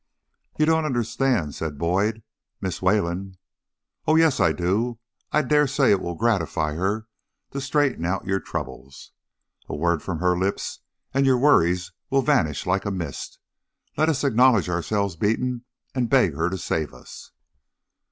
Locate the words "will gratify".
6.01-6.73